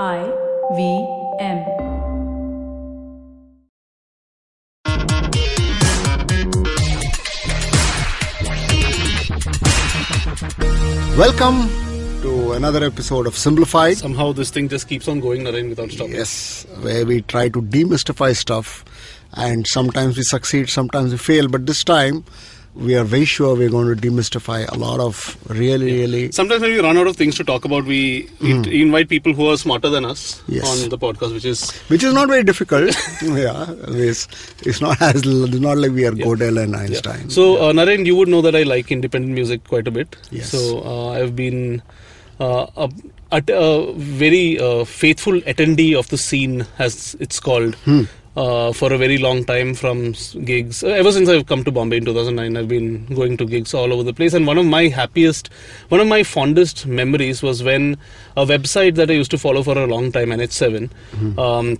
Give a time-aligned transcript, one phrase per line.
[0.00, 0.24] I
[0.74, 1.06] V
[1.38, 1.58] M.
[11.18, 11.68] Welcome
[12.22, 13.98] to another episode of Simplified.
[13.98, 16.14] Somehow this thing just keeps on going, Naren, without stopping.
[16.14, 18.86] Yes, where we try to demystify stuff,
[19.34, 22.24] and sometimes we succeed, sometimes we fail, but this time
[22.74, 26.32] we are very sure we're going to demystify a lot of really, really.
[26.32, 29.48] Sometimes when we run out of things to talk about, we in- invite people who
[29.50, 30.42] are smarter than us.
[30.48, 30.82] Yes.
[30.82, 32.96] on the podcast, which is Which is not very difficult.
[33.22, 34.26] yeah, it's,
[34.60, 36.78] it's not as not like we are Gödel and yeah.
[36.78, 37.28] Einstein.
[37.28, 40.16] So, uh, Naren, you would know that I like independent music quite a bit.
[40.30, 40.50] Yes.
[40.50, 41.82] So, uh, I've been
[42.40, 42.90] uh, a,
[43.32, 47.74] a, a very uh, faithful attendee of the scene, as it's called.
[47.76, 48.04] Hmm.
[48.34, 50.82] Uh, for a very long time from gigs.
[50.82, 53.92] Uh, ever since I've come to Bombay in 2009, I've been going to gigs all
[53.92, 54.32] over the place.
[54.32, 55.50] And one of my happiest,
[55.90, 57.98] one of my fondest memories was when
[58.34, 60.88] a website that I used to follow for a long time, NH7,
[61.38, 61.78] um,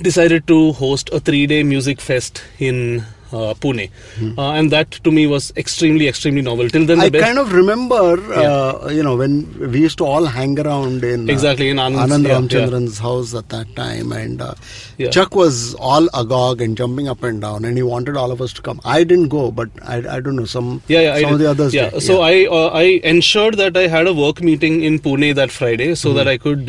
[0.00, 3.90] decided to host a three day music fest in Pune.
[4.38, 6.68] Uh, and that to me was extremely, extremely novel.
[6.68, 10.24] Till then, the I kind of remember, uh, you know, when we used to all
[10.26, 14.42] hang around in uh, Exactly, in Anand's- Anand yeah, Ramchandran's house at that time, and
[14.42, 14.54] uh,
[14.98, 15.10] Yeah.
[15.10, 18.52] Chuck was all agog and jumping up and down, and he wanted all of us
[18.54, 18.80] to come.
[18.84, 21.72] I didn't go, but I, I don't know some yeah, yeah, some of the others.
[21.72, 22.02] Yeah, did.
[22.02, 22.82] so I uh, I
[23.14, 26.68] ensured that I had a work meeting in Pune that Friday, so that I could.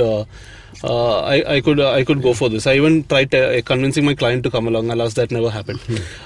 [0.84, 2.66] Uh, I, I could uh, I could go for this.
[2.66, 4.90] I even tried uh, convincing my client to come along.
[4.90, 5.80] Alas, that never happened.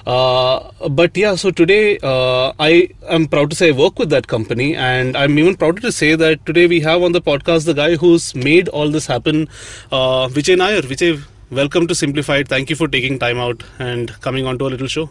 [0.05, 4.27] Uh, but yeah, so today uh, I am proud to say I work with that
[4.27, 7.73] company, and I'm even proud to say that today we have on the podcast the
[7.73, 9.49] guy who's made all this happen,
[9.91, 10.81] uh, Vijay Nair.
[10.81, 12.47] Vijay, welcome to Simplified.
[12.47, 15.09] Thank you for taking time out and coming onto a little show.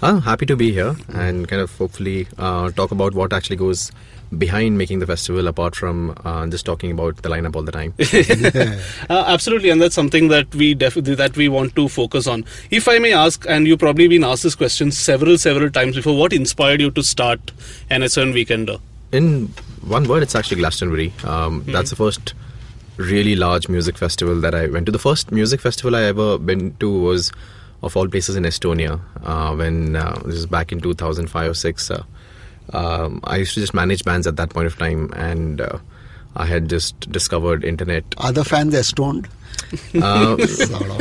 [0.00, 3.92] I'm happy to be here and kind of hopefully uh, talk about what actually goes
[4.36, 7.94] behind making the festival apart from uh, just talking about the lineup all the time.
[9.08, 12.44] Uh, absolutely, and that's something that we def- that we want to focus on.
[12.70, 16.16] If I may ask, and you've probably been asked this question several several times before,
[16.16, 17.40] what inspired you to start
[17.90, 18.80] NH7 Weekender?
[19.12, 19.48] In
[19.82, 21.12] one word, it's actually Glastonbury.
[21.24, 22.34] Um, That's the first
[22.96, 24.92] really large music festival that I went to.
[24.92, 27.30] The first music festival I ever been to was,
[27.82, 29.00] of all places, in Estonia.
[29.22, 31.90] Uh, when uh, this is back in 2005 or six.
[31.90, 32.02] Uh,
[32.72, 35.78] um, I used to just manage bands at that point of time, and uh,
[36.34, 38.04] I had just discovered internet.
[38.18, 39.28] Other fans stoned.
[39.94, 40.36] Uh,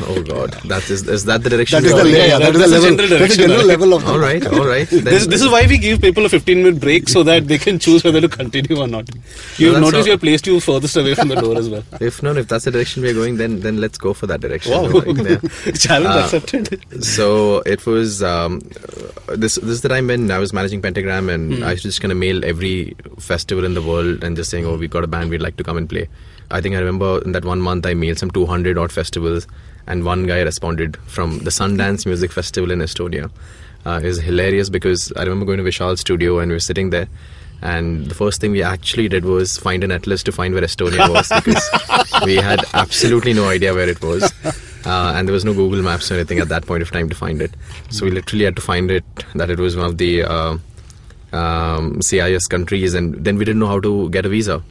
[0.09, 1.83] oh God, that is is that the direction?
[1.83, 2.15] That is the going?
[2.15, 2.97] yeah, that is the that's the level.
[2.97, 4.07] general That is direction, general level of.
[4.07, 4.87] All right, all right.
[4.89, 7.57] Then- This, this is why we give people a 15 minute break so that they
[7.59, 9.07] can choose whether to continue or not.
[9.57, 11.83] You've that's noticed all- you've placed you furthest away from the door as well.
[12.01, 14.71] if not, if that's the direction we're going, then then let's go for that direction.
[14.71, 15.71] Wow, Like, yeah.
[15.85, 17.03] challenge Uh, accepted.
[17.03, 18.61] So it was um,
[19.29, 19.55] uh, this.
[19.55, 22.43] This is the time when I was managing Pentagram, and I was just gonna mail
[22.43, 25.57] every festival in the world and just saying, "Oh, we got a band, we'd like
[25.57, 26.07] to come and play."
[26.51, 29.47] I think I remember in that one month I mailed some 200 odd festivals,
[29.87, 33.31] and one guy responded from the Sundance Music Festival in Estonia.
[33.85, 36.89] Uh, it was hilarious because I remember going to Vishal's studio and we were sitting
[36.89, 37.07] there.
[37.61, 41.09] And the first thing we actually did was find an atlas to find where Estonia
[41.09, 44.31] was because we had absolutely no idea where it was.
[44.85, 47.15] Uh, and there was no Google Maps or anything at that point of time to
[47.15, 47.51] find it.
[47.89, 50.57] So we literally had to find it that it was one of the uh,
[51.31, 54.61] um, CIS countries, and then we didn't know how to get a visa.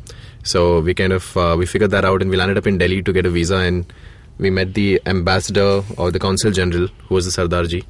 [0.44, 3.02] So we kind of uh, we figured that out, and we landed up in Delhi
[3.02, 3.92] to get a visa, and
[4.38, 7.84] we met the ambassador or the consul general, who was the Sardarji,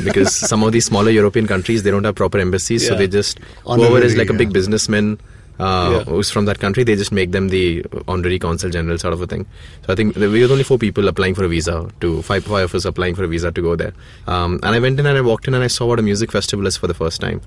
[0.04, 3.40] because some of these smaller European countries they don't have proper embassies, so they just
[3.66, 5.18] Honorary, whoever is like a big businessman.
[5.58, 6.04] Uh, Yeah.
[6.10, 6.84] Who's from that country?
[6.84, 9.42] They just make them the honorary consul general sort of a thing.
[9.86, 11.74] So I think there we were only four people applying for a visa
[12.04, 13.92] to five, five of us applying for a visa to go there.
[14.26, 16.32] Um, and I went in and I walked in and I saw what a music
[16.32, 17.42] festival is for the first time.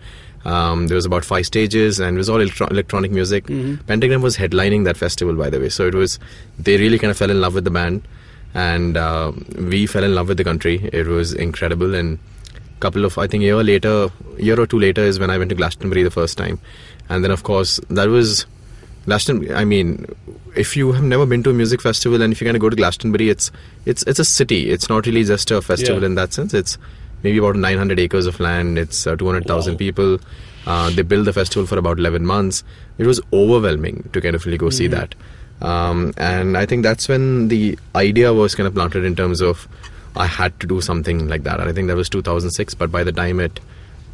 [0.45, 3.45] Um, there was about five stages and it was all electro- electronic music.
[3.87, 5.69] Pentagram was headlining that festival, by the way.
[5.69, 6.19] So it was
[6.59, 8.05] they really kind of fell in love with the band,
[8.53, 10.89] and uh, we fell in love with the country.
[10.91, 12.19] It was incredible and
[12.81, 15.49] couple of I think a year later, year or two later is when I went
[15.49, 16.59] to Glastonbury the first time,
[17.07, 18.45] and then of course that was
[19.05, 19.53] Glastonbury.
[19.55, 20.05] I mean,
[20.57, 22.69] if you have never been to a music festival and if you're going to go
[22.69, 23.51] to Glastonbury, it's
[23.85, 24.69] it's it's a city.
[24.71, 26.07] It's not really just a festival Yeah.
[26.07, 26.53] in that sense.
[26.53, 26.77] It's
[27.23, 28.77] maybe about 900 acres of land.
[28.77, 29.77] It's uh, 200,000 Wow.
[29.77, 30.19] people.
[30.65, 32.63] Uh, they built the festival for about 11 months.
[32.97, 35.15] It was overwhelming to kind of really go see that.
[35.61, 39.67] Um, and I think that's when the idea was kind of planted in terms of
[40.15, 41.59] I had to do something like that.
[41.59, 42.73] And I think that was 2006.
[42.75, 43.59] But by the time it,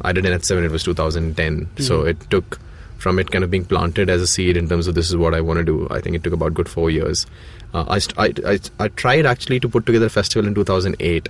[0.02, 1.68] I did NH7, it was 2010.
[1.78, 2.58] So it took
[2.98, 5.34] from it kind of being planted as a seed in terms of this is what
[5.34, 5.88] I want to do.
[5.90, 7.26] I think it took about good four years.
[7.72, 11.28] Uh, I, st- I, I, I tried actually to put together a festival in 2008.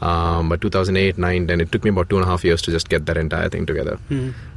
[0.00, 2.70] Um, but 2008, 9, 10, it took me about two and a half years to
[2.70, 3.98] just get that entire thing together.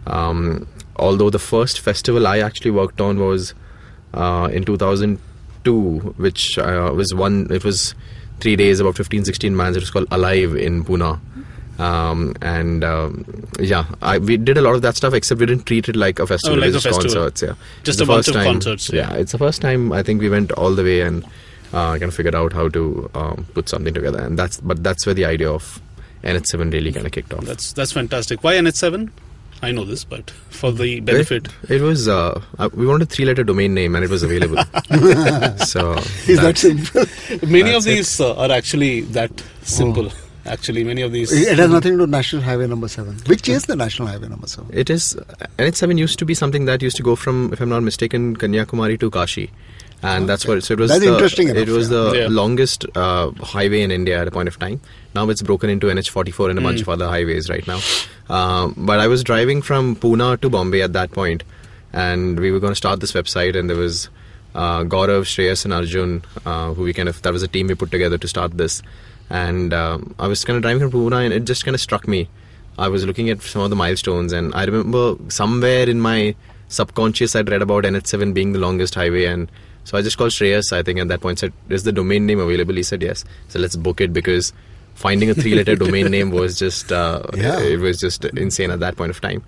[0.07, 3.53] Um, although the first festival I actually worked on was
[4.13, 7.47] uh, in 2002, which uh, was one.
[7.51, 7.93] It was
[8.39, 9.77] three days, about 15, 16 bands.
[9.77, 11.19] It was called Alive in Pune.
[11.79, 13.25] Um, and um,
[13.59, 16.19] yeah, I, we did a lot of that stuff, except we didn't treat it like
[16.19, 16.57] a festival.
[16.57, 17.23] Oh, like it a was just festival.
[17.29, 17.41] concerts.
[17.41, 19.11] Yeah, Just It's a bunch of time- concerts, Yeah.
[19.11, 19.17] yeah.
[19.17, 21.25] it's the first time I think we went all the way and
[21.73, 25.05] uh, kind of figured out how to um, put something together, and that's but that's
[25.05, 25.81] where the idea of
[26.23, 27.43] NH7 really kind of kicked off.
[27.45, 28.43] That's that's fantastic.
[28.43, 29.09] Why NH7?
[29.61, 31.47] I know this, but for the benefit.
[31.63, 34.57] It, it was uh, uh, we wanted a three-letter domain name, and it was available.
[35.65, 35.93] so
[36.27, 37.05] Is that simple?
[37.49, 39.31] Many of these uh, are actually that
[39.61, 40.11] simple.
[40.45, 41.31] Actually, many of these.
[41.31, 43.15] It has nothing to do with National Highway number 7.
[43.27, 44.69] Which is the National Highway number 7?
[44.73, 45.15] It is
[45.57, 48.99] NH7 used to be something that used to go from, if I'm not mistaken, Kanyakumari
[48.99, 49.49] to Kashi,
[50.03, 50.63] and that's what.
[50.63, 50.89] So it was.
[50.91, 51.97] That's the, interesting It enough, was yeah.
[51.97, 52.27] the Yeah.
[52.29, 54.81] longest uh, highway in India at a point of time.
[55.15, 57.79] Now it's broken into NH44 and a bunch of other highways right now.
[58.29, 61.43] Um, but I was driving from Pune to Bombay at that point,
[61.93, 64.09] and we were going to start this website, and there was.
[64.55, 67.73] Uh, Gaurav, Shreyas, and Arjun, uh, who we kind of that was a team we
[67.73, 68.83] put together to start this,
[69.31, 72.07] and um, I was kind of driving from Pune, and it just kind of struck
[72.07, 72.29] me.
[72.77, 76.35] I was looking at some of the milestones, and I remember somewhere in my
[76.67, 79.49] subconscious I'd read about NH7 being the longest highway, and
[79.83, 80.71] so I just called Shreyas.
[80.73, 83.59] I think at that point said, "Is the domain name available?" He said, "Yes." So
[83.59, 84.53] let's book it because
[84.95, 87.59] finding a three-letter domain name was just uh, Yeah.
[87.59, 89.43] it was just insane at that point of time.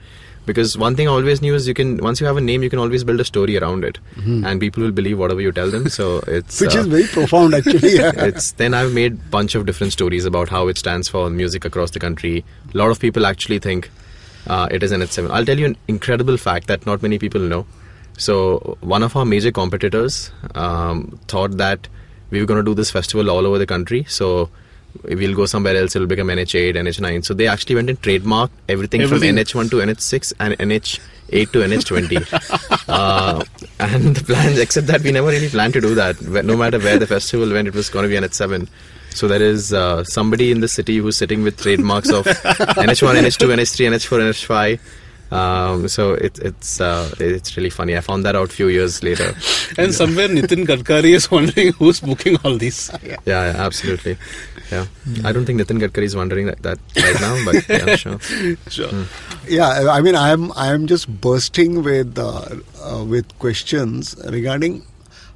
[0.48, 2.70] Because one thing I always knew is you can once you have a name, you
[2.70, 5.90] can always build a story around it, and people will believe whatever you tell them.
[5.90, 7.96] So it's Which uh, is very profound, actually.
[7.96, 8.12] Yeah.
[8.30, 11.92] it's then I've made bunch of different stories about how it stands for music across
[11.92, 12.46] the country.
[12.74, 13.90] A lot of people actually think
[14.46, 15.32] uh, it is NH7.
[15.32, 17.66] I'll tell you an incredible fact that not many people know.
[18.18, 21.88] So one of our major competitors um, thought that
[22.30, 24.06] we were going to do this festival all over the country.
[24.08, 24.50] So
[25.04, 25.96] we'll go somewhere else.
[25.96, 27.26] It'll become NH8, NH9.
[27.26, 29.36] So they actually went and trademarked everything, Everything.
[29.36, 32.84] from NH1 to NH6 and NH8 to NH20.
[32.88, 33.44] uh,
[33.80, 36.22] and the plans, except that we never really planned to do that.
[36.22, 38.68] No matter where the festival went, it was going to be NH7.
[39.10, 43.54] So there is uh, somebody in the city who's sitting with trademarks of NH1, NH2,
[43.56, 44.80] NH3, NH4, NH5.
[45.32, 47.98] Um, so it, it's uh, it's really funny.
[47.98, 49.36] I found that out a few years later.
[49.78, 52.92] and somewhere Nitin Gadkari is wondering who's booking all these.
[53.06, 54.18] Yeah, yeah, absolutely.
[54.72, 54.86] Yeah,
[55.24, 58.20] I don't think Nitin Gadkari is wondering that, that right now, but yeah, sure.
[58.70, 59.06] Sure.
[59.48, 64.84] Yeah, I mean, I'm I'm just bursting with uh, uh, with questions regarding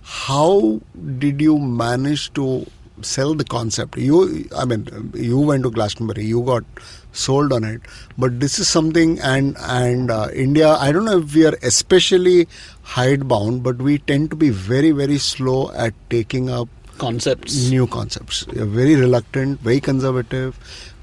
[0.01, 0.81] how
[1.19, 2.65] did you manage to
[3.03, 3.97] sell the concept?
[3.97, 6.63] You, I mean, you went to Glastonbury, you got
[7.11, 7.81] sold on it,
[8.17, 10.69] but this is something, and and uh, India.
[10.75, 12.47] I don't know if we are especially
[12.83, 16.67] hidebound, but we tend to be very very slow at taking up
[16.97, 17.69] Concepts.
[17.69, 18.45] new concepts.
[18.53, 20.57] You're very reluctant, very conservative,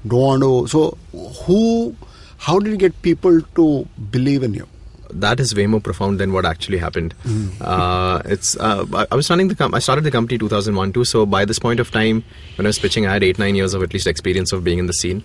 [0.07, 0.67] don't want to.
[0.67, 0.97] So,
[1.45, 1.95] who,
[2.37, 4.67] how did you get people to believe in you?
[5.11, 7.13] That is way more profound than what actually happened.
[7.61, 11.05] Uh, it's uh, I, was running the com- I started the company 2001 too.
[11.05, 12.23] So by this point of time,
[12.55, 14.79] when I was pitching, I had eight nine years of at least experience of being
[14.79, 15.23] in the scene.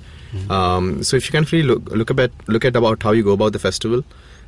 [0.48, 3.32] Um, so if you can really look look about look at about how you go
[3.32, 4.02] about the festival,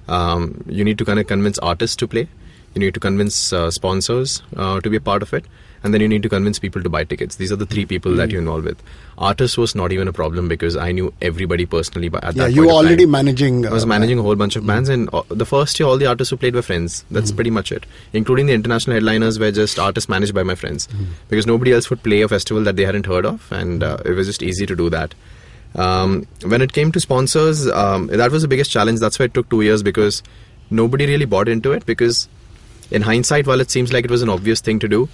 [0.08, 2.28] um, you need to kind of convince artists to play.
[2.74, 5.44] You need to convince uh, sponsors uh, to be a part of it,
[5.84, 7.36] and then you need to convince people to buy tickets.
[7.36, 8.82] These are the three people that you involve with.
[9.18, 12.08] Artists was not even a problem because I knew everybody personally.
[12.08, 13.10] By, at Yeah, that you of already time.
[13.10, 13.66] managing.
[13.66, 15.98] I was uh, managing a whole bunch of bands, and uh, the first year, all
[15.98, 17.04] the artists who played were friends.
[17.10, 17.84] That's pretty much it.
[18.14, 20.88] Including the international headliners were just artists managed by my friends,
[21.28, 24.12] because nobody else would play a festival that they hadn't heard of, and uh, it
[24.12, 25.14] was just easy to do that.
[25.74, 29.00] Um, when it came to sponsors, um, that was the biggest challenge.
[29.00, 30.22] That's why it took two years because
[30.70, 31.84] nobody really bought into it.
[31.84, 32.28] Because
[32.90, 35.08] in hindsight, while it seems like it was an obvious thing to do,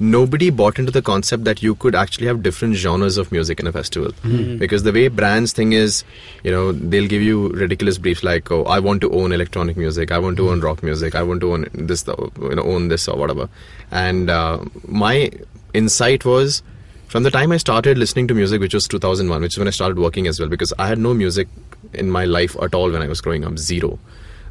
[0.00, 3.66] nobody bought into the concept that you could actually have different genres of music in
[3.66, 4.12] a festival.
[4.58, 6.02] Because the way brands thing is,
[6.42, 10.10] you know, they'll give you ridiculous briefs like, "Oh, I want to own electronic music.
[10.10, 11.14] I want to own rock music.
[11.14, 13.48] I want to own this, you know, own this or whatever."
[13.90, 15.30] And uh, my
[15.74, 16.62] insight was.
[17.10, 19.72] From the time I started listening to music, which was 2001, which is when I
[19.72, 21.48] started working as well, because I had no music
[21.92, 23.98] in my life at all when I was growing up, zero.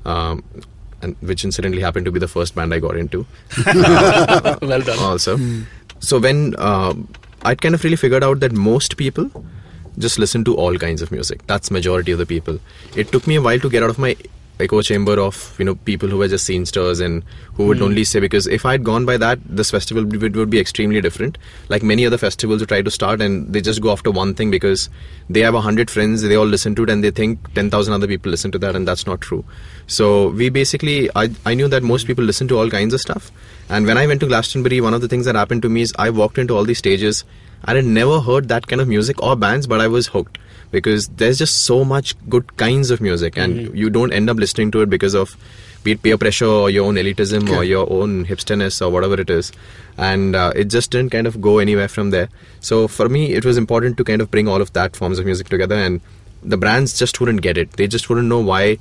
[0.03, 0.43] Um,
[1.01, 3.25] and which incidentally happened to be the first band I got into
[3.65, 4.99] well done.
[4.99, 5.37] also.
[5.99, 6.93] So when uh,
[7.43, 9.29] I kind of really figured out that most people
[9.97, 11.45] just listen to all kinds of music.
[11.47, 12.59] That's majority of the people.
[12.95, 14.15] It took me a while to get out of my
[14.61, 18.19] echo chamber of you know people who were just scenesters and who would only say
[18.19, 21.37] because if I'd gone by that, this festival would, would be extremely different.
[21.69, 24.51] Like many other festivals who try to start and they just go after one thing
[24.51, 24.89] because
[25.29, 27.93] they have a hundred friends, they all listen to it, and they think ten thousand
[27.93, 29.45] other people listen to that, and that's not true.
[29.89, 30.07] So
[30.39, 33.31] we basically, I I knew that most people listen to all kinds of stuff.
[33.69, 35.93] And when I went to Glastonbury, one of the things that happened to me is
[36.07, 37.23] I walked into all these stages.
[37.65, 40.37] I had never heard that kind of music or bands, but I was hooked
[40.75, 44.71] because there's just so much good kinds of music, and you don't end up listening
[44.75, 45.35] to it because of
[45.83, 49.29] be it peer pressure or your own elitism or your own hipsterness or whatever it
[49.29, 49.51] is.
[49.97, 52.29] And uh, it just didn't kind of go anywhere from there.
[52.59, 55.25] So for me, it was important to kind of bring all of that forms of
[55.25, 56.01] music together, and
[56.43, 57.73] the brands just wouldn't get it.
[57.73, 58.77] They just wouldn't know why.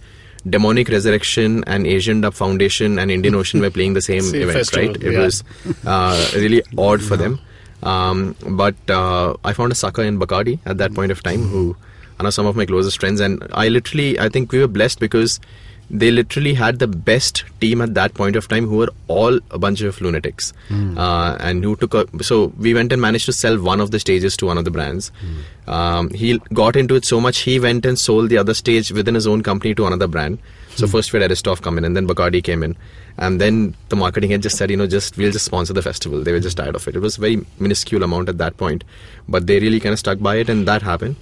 [0.48, 4.88] Demonic Resurrection and Asian Dub Foundation and Indian Ocean were playing the same, events, festival,
[4.88, 5.02] right?
[5.02, 5.20] It yeah.
[5.20, 5.44] was
[5.86, 7.40] uh, really odd for them.
[7.82, 11.76] Um, but uh, I found a sucker in Bacardi at that point of time who
[12.18, 13.20] are some of my closest friends.
[13.20, 15.40] And I literally, I think we were blessed because
[15.90, 19.58] they literally had the best team at that point of time who were all a
[19.58, 20.52] bunch of lunatics.
[20.98, 23.98] Uh, and who took a, so we went and managed to sell one of the
[23.98, 25.10] stages to one of the brands.
[25.66, 29.14] Um, he got into it so much, he went and sold the other stage within
[29.14, 30.38] his own company to another brand.
[30.76, 32.76] So first we had Aristov come in, and then Bacardi came in,
[33.16, 36.22] and then the marketing had just said, you know, just we'll just sponsor the festival.
[36.22, 36.94] They were just tired of it.
[36.94, 38.84] It was a very minuscule amount at that point,
[39.28, 41.16] but they really kind of stuck by it, and that happened.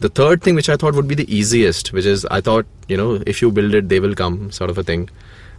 [0.00, 2.96] The third thing, which I thought would be the easiest, which is I thought, you
[2.96, 5.08] know, if you build it, they will come, sort of a thing.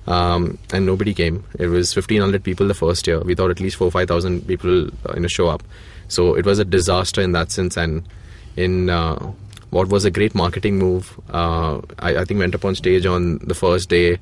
[0.06, 1.44] Um, and nobody came.
[1.60, 3.20] It was 1,500 people the first year.
[3.20, 5.64] We thought at least four, five thousand people, uh, you know, show up.
[6.08, 8.08] So it was a disaster in that sense, and
[8.56, 9.34] in uh,
[9.72, 11.20] what was a great marketing move.
[11.30, 14.18] Uh, I, I think went up on stage on the first day,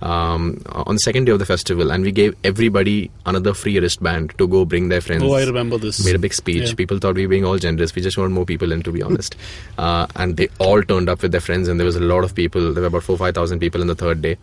[0.00, 4.32] um, on the second day of the festival, and we gave everybody another free wristband
[4.38, 5.22] to go bring their friends.
[5.22, 6.04] Oh, I remember this.
[6.04, 6.68] Made a big speech.
[6.68, 6.74] Yeah.
[6.74, 7.94] People thought we were being all generous.
[7.94, 9.36] We just wanted more people in, to be honest.
[9.78, 12.34] uh, and they all turned up with their friends, and there was a lot of
[12.34, 12.72] people.
[12.72, 14.38] There were about four, five thousand people in the third day,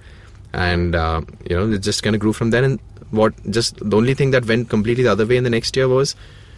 [0.54, 2.64] and uh, you know it just kind of grew from there.
[2.64, 2.80] And
[3.12, 5.88] what just the only thing that went completely the other way in the next year
[5.88, 6.16] was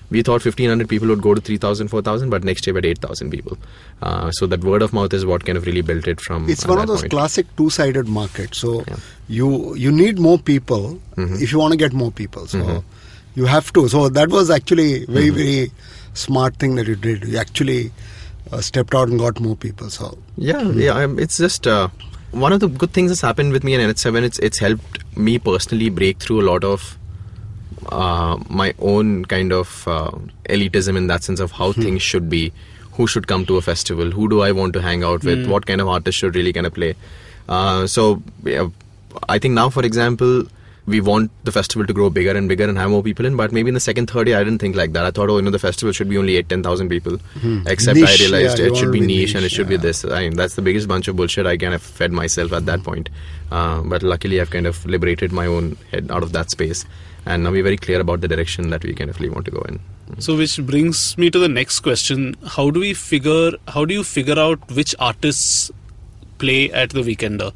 [0.10, 3.30] we thought 1500 people would go to 3000 4000 but next year we had 8000
[3.30, 3.58] people
[4.02, 6.64] uh, so that word of mouth is what kind of really built it from It's
[6.64, 7.12] at one of those point.
[7.12, 8.60] classic two-sided markets.
[8.60, 8.96] So Yeah.
[9.40, 9.50] you
[9.86, 10.86] you need more people
[11.16, 11.42] Mhm.
[11.48, 12.48] if you want to get more people.
[12.54, 12.84] So Mhm.
[13.42, 13.88] you have to.
[13.96, 15.40] So that was actually very Mhm.
[15.42, 15.72] very
[16.26, 17.26] smart thing that you did.
[17.34, 17.80] You actually
[18.52, 19.90] uh, stepped out and got more people.
[19.90, 20.94] So Yeah, yeah.
[21.02, 21.90] I'm, it's just uh,
[22.46, 24.24] one of the good things that's happened with me in NH7.
[24.30, 26.86] It's it's helped me personally break through a lot of
[27.92, 30.12] uh, my own kind of uh,
[30.50, 32.52] elitism in that sense of how things should be.
[32.94, 34.10] Who should come to a festival?
[34.10, 35.48] Who do I want to hang out with?
[35.48, 36.96] What kind of artist should really kind of play?
[37.48, 38.70] Uh, so yeah,
[39.30, 40.46] I think now, for example.
[40.90, 43.52] We want the festival to grow bigger and bigger and have more people in, but
[43.52, 45.04] maybe in the second, third year, I didn't think like that.
[45.04, 47.18] I thought, oh, you know, the festival should be only eight, ten thousand people.
[47.66, 50.06] Except I realized yeah, it should be be niche and it niche, should be this.
[50.06, 52.84] I mean, that's the biggest bunch of bullshit I kind of fed myself at that
[52.84, 53.10] point.
[53.52, 56.86] Uh, but luckily, I've kind of liberated my own head out of that space,
[57.28, 59.52] and now we're very clear about the direction that we kind of really want to
[59.52, 59.80] go in.
[60.20, 63.52] So, which brings me to the next question: How do we figure?
[63.78, 65.72] How do you figure out which artists
[66.40, 67.52] play at the Weekender?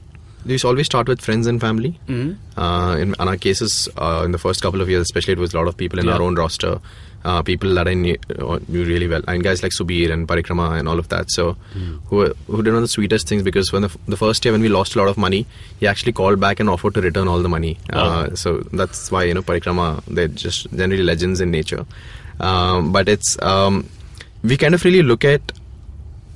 [0.45, 1.89] We always start with friends and family.
[2.09, 2.35] Mhm.
[2.57, 5.53] Uh, in, in our cases, uh, in the first couple of years, especially, it was
[5.53, 6.15] a lot of people in Yeah.
[6.15, 6.79] our own roster,
[7.23, 10.79] uh, people that I knew, uh, knew really well, and guys like Subir and Parikrama
[10.79, 11.29] and all of that.
[11.31, 11.53] So,
[12.07, 14.51] who were- who did one of the sweetest things because when the, the first year
[14.53, 15.45] when we lost a lot of money,
[15.79, 17.77] he actually called back and offered to return all the money.
[17.93, 17.99] Wow.
[18.05, 21.85] Uh, so that's why you know Parikrama, they're just generally legends in nature.
[22.39, 23.87] Um, but it's um,
[24.43, 25.51] we kind of really look at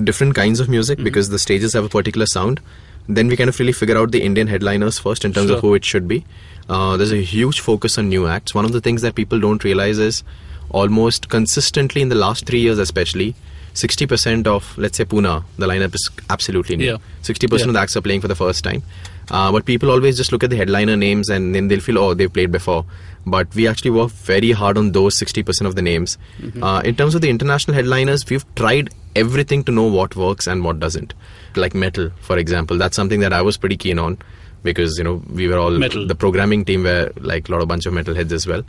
[0.03, 2.59] different kinds of music because the stages have a particular sound.
[3.07, 5.57] Then we kind of really figure out the Indian headliners first in terms Sure.
[5.57, 6.25] of who it should be.
[6.67, 8.55] Uh, there's a huge focus on new acts.
[8.55, 10.23] One of the things that people don't realize is
[10.69, 13.35] almost consistently in the last three years, especially,
[13.73, 16.85] 60% of, let's say, Pune, the lineup is absolutely new.
[16.85, 16.97] Yeah.
[17.23, 17.67] 60% Yeah.
[17.67, 18.83] of the acts are playing for the first time.
[19.29, 22.13] Uh, but people always just look at the headliner names and then they'll feel, oh,
[22.13, 22.85] they've played before.
[23.25, 26.17] But we actually work very hard on those 60% of the names.
[26.61, 30.63] Uh, in terms of the international headliners, we've tried everything to know what works and
[30.63, 31.13] what doesn't.
[31.55, 34.19] Like metal, for example, that's something that I was pretty keen on
[34.63, 36.05] because, you know, we were all Metal.
[36.05, 38.63] the programming team were like a lot of bunch of metalheads as well.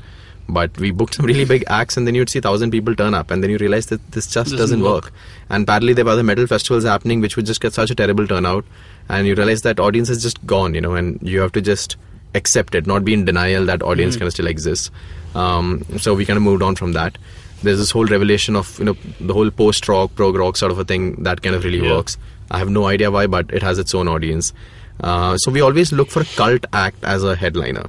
[0.48, 3.30] But we booked some really big acts, and then you'd see thousand people turn up,
[3.32, 5.04] and then you realize that this just Doesn't doesn't, work.
[5.06, 5.12] work.
[5.50, 8.26] And parallelly, there were other metal festivals happening, which would just get such a terrible
[8.28, 8.64] turnout,
[9.08, 11.96] and you realize that audience is just gone, you know, and you have to just
[12.34, 14.90] accept it, not be in denial that audience kind of still exists.
[15.34, 17.18] Um, so we kind of moved on from that.
[17.62, 20.78] There's this whole revelation of you know the whole post rock, prog rock sort of
[20.78, 21.92] a thing that kind of really Yeah.
[21.96, 22.18] works.
[22.50, 24.52] I have no idea why, but it has its own audience.
[25.00, 27.86] Uh, so we always look for a cult act as a headliner.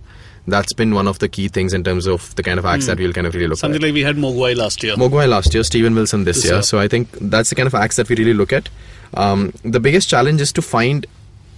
[0.48, 2.98] That's been one of the key things in terms of the kind of acts that
[2.98, 3.82] we'll kind of really look Something at.
[3.82, 4.96] Something like we had Mogwai last year.
[4.96, 6.54] Mogwai last year, Steven Wilson this, This year.
[6.56, 6.62] year.
[6.63, 8.70] So I think that's the kind of acts that we really look at.
[9.13, 11.06] Um, the biggest challenge is to find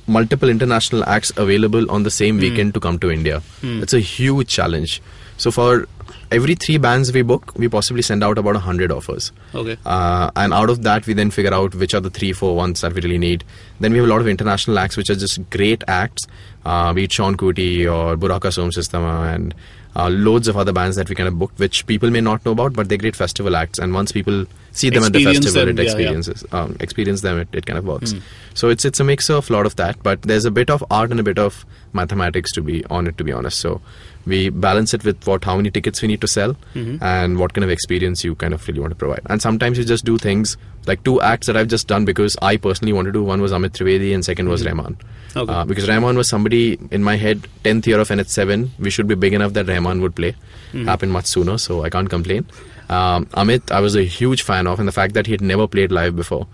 [0.08, 2.42] multiple international acts available on the same Hmm.
[2.42, 3.44] weekend to come to India.
[3.62, 5.02] It's a huge challenge.
[5.38, 5.88] So for
[6.32, 9.32] every three bands we book, we possibly send out about hundred offers.
[9.54, 9.78] Okay.
[9.86, 12.82] Uh, and out of that, we then figure out which are the three, four ones
[12.82, 13.44] that we really need.
[13.80, 16.26] Then we have a lot of international acts, which are just great acts,
[16.66, 19.54] uh, be it Seun Kuti or Buraka Som Sistema and
[19.96, 22.52] uh, loads of other bands that we kind of booked, which people may not know
[22.52, 23.80] about, but they're great festival acts.
[23.80, 26.00] And once people see them at the festival, them, it yeah, Hmm.
[26.00, 26.04] yeah.
[26.04, 28.14] experiences, Um, experience them, it, it kind of works.
[28.54, 30.84] So it's it's a mix of a lot of that, but there's a bit of
[30.92, 33.60] art and a bit of mathematics to be on it, to be honest.
[33.60, 33.82] So
[34.26, 37.04] we balance it with what how many tickets we need to sell Mm-hmm.
[37.04, 39.22] and what kind of experience you kind of really want to provide.
[39.28, 42.58] And sometimes you just do things like two acts that I've just done because I
[42.58, 43.24] personally wanted to do.
[43.24, 44.96] One was Amit Trivedi and second was Rahman.
[44.96, 45.40] Mm-hmm.
[45.40, 45.54] Okay.
[45.54, 49.16] Uh, because Rahman was somebody in my head, 10th year of NH7, we should be
[49.16, 50.32] big enough that Rahman would play.
[50.74, 50.86] Mm-hmm.
[50.88, 52.46] Happened much sooner, so I can't complain.
[52.90, 55.68] Um, Amit, I was a huge fan of, and the fact that he had never
[55.68, 56.48] played live before.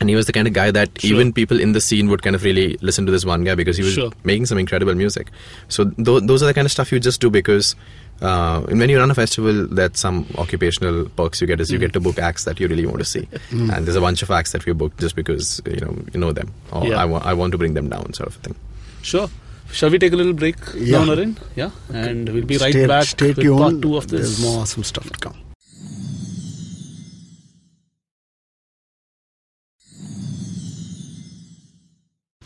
[0.00, 1.10] And he was the kind of guy that Sure.
[1.14, 3.76] even people in the scene would kind of really listen to this one guy because
[3.76, 4.10] he was Sure.
[4.24, 5.28] making some incredible music.
[5.68, 7.76] So th- those are the kind of stuff you just do because
[8.22, 11.92] uh, when you run a festival, that's some occupational perks you get is you get
[11.94, 14.52] to book acts that you really want to see, and there's a bunch of acts
[14.52, 16.96] that we booked just because you know you know them or Yeah.
[17.02, 18.56] I, wa- I want to bring them down, sort of a thing.
[19.02, 19.28] Sure.
[19.72, 20.98] Shall we take a little break Yeah.
[21.04, 21.36] now, Naren?
[21.56, 21.70] Yeah.
[21.94, 23.58] And we'll be right stay, back Stay with tuned.
[23.58, 24.20] part two of this.
[24.20, 25.34] There's more awesome stuff to come.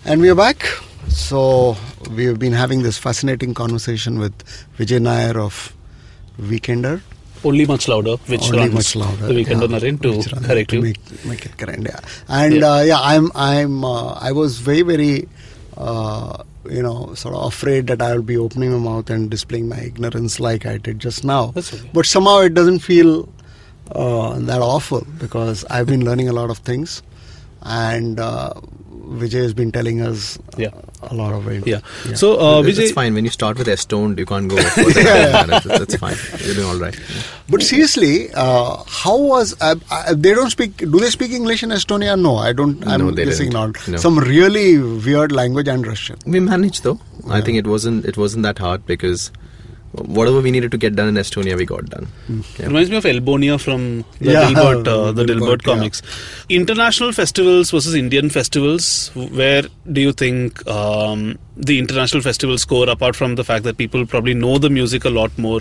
[0.05, 0.63] And we are back.
[1.09, 1.77] So
[2.11, 4.35] we have been having this fascinating conversation with
[4.79, 5.75] Vijay Nair of
[6.41, 7.01] Weekender.
[7.43, 9.27] Only much louder, which Only much louder.
[9.27, 10.83] the weekend yeah, on Naren to correct to you.
[10.83, 11.83] Make, make it correct.
[11.83, 12.01] Yeah.
[12.29, 12.71] And Yeah.
[12.73, 15.29] Uh, yeah, I'm I'm uh, I was very very
[15.77, 19.69] uh, you know sort of afraid that I will be opening my mouth and displaying
[19.69, 21.53] my ignorance like I did just now.
[21.57, 21.81] Okay.
[21.93, 23.29] But somehow it doesn't feel
[23.93, 27.03] uh, that awful because I've been learning a lot of things,
[27.64, 28.52] and uh,
[29.04, 30.71] Vijay has been telling us Yeah.
[31.02, 31.80] a lot of very Yeah.
[32.14, 34.56] So, uh, It's- Vijay, it's fine when you start with Estoned, you can't go.
[34.62, 35.47] further than that.
[35.49, 36.16] That's, that's fine.
[36.44, 36.99] You're doing all right.
[37.49, 40.78] But seriously, uh, how was uh, uh, they don't speak?
[40.78, 42.18] Do they speak English in Estonia?
[42.21, 42.87] No, I don't.
[42.87, 43.76] I'm No, they guessing didn't.
[43.76, 43.88] not.
[43.88, 43.97] No.
[43.99, 46.16] Some really weird language and Russian.
[46.26, 46.99] We managed though.
[47.28, 49.30] I think it wasn't it wasn't that hard because
[49.95, 52.07] whatever we needed to get done in Estonia, we got done.
[52.59, 52.67] Yeah.
[52.67, 55.75] Reminds me of Elbonia from the Yeah, Dilbert, uh, the Dilbert, Dilbert yeah.
[55.75, 56.03] comics.
[56.49, 59.11] International festivals versus Indian festivals.
[59.15, 62.89] Where do you think um, the international festivals score?
[62.89, 65.61] Apart from the fact that people probably know the music a lot more,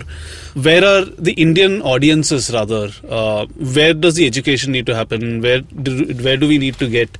[0.54, 2.90] where are the Indian audiences rather?
[3.08, 5.40] Uh, where does the education need to happen?
[5.40, 7.16] Where do, where do we need to get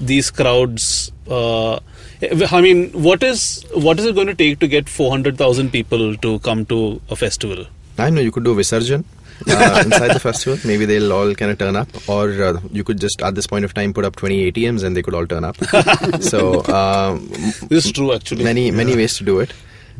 [0.00, 1.12] these crowds?
[1.28, 1.78] Uh,
[2.22, 5.70] I mean, what is what is it going to take to get four hundred thousand
[5.70, 7.66] people to come to a festival?
[7.98, 9.04] I know you could do Visarjan
[9.48, 10.58] uh, inside the festival.
[10.64, 13.64] Maybe they'll all kind of turn up, or uh, you could just at this point
[13.64, 15.56] of time put up 20 ATMs and they could all turn up.
[16.20, 17.28] so um,
[17.68, 18.44] This is true, actually.
[18.44, 19.52] many many ways to do it.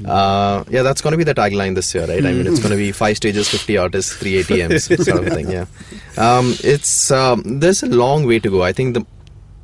[0.04, 2.24] Uh, yeah, that's going to be the tagline this year, right?
[2.24, 5.50] I mean, it's going to be five stages, 50 artists, three ATMs, sort of thing.
[5.50, 5.64] Yeah,
[6.18, 8.62] um, it's um, there's a long way to go.
[8.62, 9.04] I think the uh,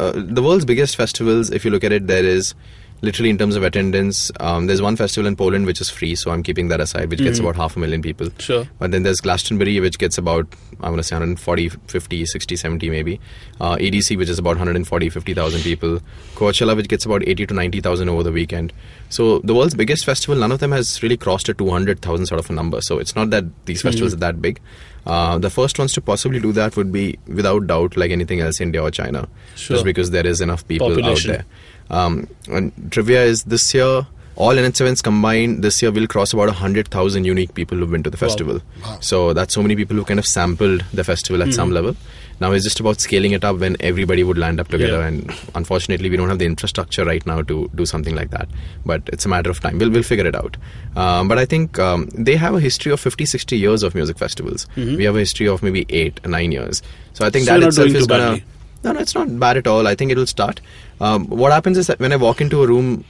[0.02, 2.54] Uh, the world's biggest festivals, if you look at it, there is
[3.02, 4.30] literally in terms of attendance.
[4.40, 7.18] Um, there's one festival in Poland which is free, so I'm keeping that aside, which
[7.18, 8.28] gets about half a million people.
[8.38, 8.66] Sure.
[8.78, 10.46] But then there's Glastonbury, which gets about,
[10.80, 13.20] I want to say 140, 50, 60, 70 maybe.
[13.60, 16.00] Uh, EDC, which is about 140, 50,000 people.
[16.36, 18.72] Coachella, which gets about 80 to 90,000 over the weekend.
[19.08, 22.48] So the world's biggest festival, none of them has really crossed a 200,000 sort of
[22.48, 22.80] a number.
[22.80, 24.60] So it's not that these festivals are that big.
[25.04, 28.60] Uh, the first ones to possibly do that would be, without doubt, like anything else,
[28.60, 29.28] India or China.
[29.56, 29.74] Sure.
[29.74, 31.32] Just because there is enough people Population.
[31.32, 31.46] out there.
[31.92, 37.24] Um, and trivia is this year, all NH7s combined, this year will cross about 100,000
[37.26, 38.60] unique people who've been to the festival.
[39.00, 41.74] So that's so many people who kind of sampled the festival at some Hmm.
[41.74, 41.96] level.
[42.40, 45.00] Now it's just about scaling it up when everybody would land up together.
[45.00, 45.06] Yeah.
[45.08, 48.48] And unfortunately, we don't have the infrastructure right now to do something like that.
[48.86, 49.78] But it's a matter of time.
[49.78, 50.56] We'll, we'll figure it out.
[50.96, 54.18] Um, but I think um, they have a history of 50, 60 years of music
[54.18, 54.66] festivals.
[54.76, 56.82] We have a history of maybe eight, nine years.
[57.12, 57.54] So I think Mm-hmm.
[57.54, 58.44] So that itself is going to.
[58.84, 59.86] No, no, it's not bad at all.
[59.86, 60.60] I think it will start.
[61.00, 63.04] Um, what happens is that when I walk into a room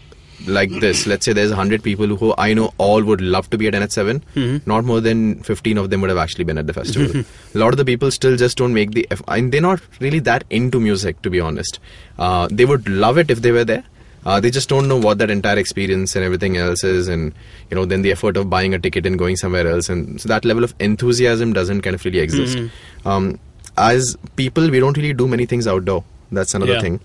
[0.46, 3.68] like this, let's say there's 100 people who I know all would love to be
[3.68, 4.68] at NH7, Mm-hmm.
[4.68, 7.22] not more than 15 of them would have actually been at the festival.
[7.54, 10.18] a lot of the people still just don't make the eff- and they're not really
[10.20, 11.78] that into music, to be honest.
[12.18, 13.84] Uh, they would love it if they were there.
[14.24, 17.32] Uh, they just don't know what that entire experience and everything else is, and
[17.70, 20.28] you know, then the effort of buying a ticket and going somewhere else, and so
[20.28, 22.56] that level of enthusiasm doesn't kind of really exist.
[23.04, 23.40] Um,
[23.76, 26.04] as people, we don't really do many things outdoor.
[26.30, 26.80] That's another Yeah.
[26.80, 27.00] thing.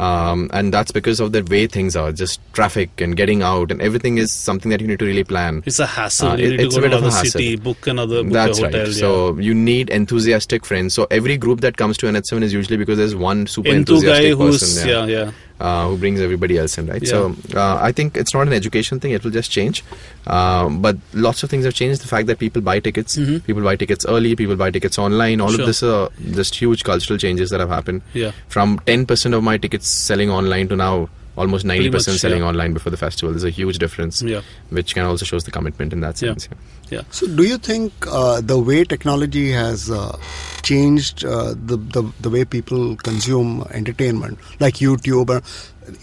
[0.00, 3.82] Um, and that's because of the way things are, just traffic and getting out, and
[3.82, 5.64] everything is something that you need to really plan.
[5.66, 6.28] It's a hassle.
[6.28, 7.30] Uh, it- it's a bit of a hassle.
[7.32, 8.84] city, book another, book That's hotel.
[8.84, 8.92] right.
[8.94, 10.94] So you need enthusiastic friends.
[10.94, 13.74] So every group that comes to NH7 is usually because there's one super yeah.
[13.74, 14.88] Enthu guy enthusiastic who's person.
[14.88, 15.30] yeah, yeah.
[15.60, 17.06] Uh, who brings everybody else in, right?
[17.06, 19.84] So uh, I think it's not an education thing; it will just change.
[20.26, 22.00] Um, but lots of things have changed.
[22.02, 25.40] The fact that people buy tickets, people buy tickets early, people buy tickets online.
[25.40, 25.56] All Mm-hmm.
[25.56, 25.62] Sure.
[25.62, 28.02] of this are just huge cultural changes that have happened.
[28.14, 28.32] Yeah.
[28.48, 31.08] From 10% of my tickets selling online to now
[31.44, 32.48] almost 90% much, selling yeah.
[32.48, 33.32] online before the festival.
[33.32, 34.42] There's a huge difference, Yeah.
[34.78, 36.30] which can also shows the commitment in that Yeah.
[36.34, 36.48] sense.
[36.90, 37.02] Yeah.
[37.10, 40.18] So, do you think uh, the way technology has uh,
[40.62, 43.50] changed uh, the, the the way people consume
[43.82, 45.30] entertainment, like YouTube.
[45.38, 45.40] uh,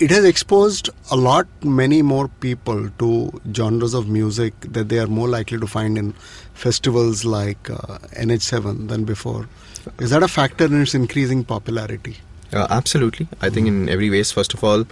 [0.05, 1.47] It has exposed a lot,
[1.79, 3.09] many more people to
[3.57, 6.07] genres of music that they are more likely to find in
[6.63, 9.43] festivals like uh, NH7 than before.
[9.99, 12.15] Is that a factor in its increasing popularity?
[12.53, 13.27] Uh, absolutely.
[13.41, 14.85] I think in every ways, first of all,